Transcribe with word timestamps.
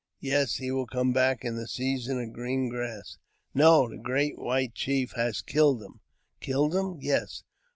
^Yes, 0.23 0.57
he 0.57 0.71
will 0.71 0.87
come 0.87 1.13
back 1.13 1.45
in 1.45 1.57
the 1.57 1.67
season 1.67 2.19
of 2.19 2.33
green 2.33 2.69
grass." 2.69 3.19
No, 3.53 3.87
the 3.87 3.99
great 3.99 4.35
white 4.35 4.73
chief 4.73 5.11
has 5.11 5.43
killed 5.43 5.83
him." 5.83 5.99
"Killed 6.39 6.75
him!"'' 6.75 6.97
Yes." 7.03 7.43